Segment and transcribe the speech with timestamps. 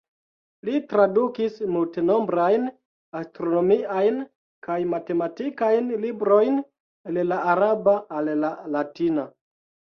[0.67, 2.65] Li tradukis multenombrajn
[3.21, 4.19] astronomiajn
[4.69, 6.61] kaj matematikajn librojn
[7.13, 9.33] el la araba al la latina.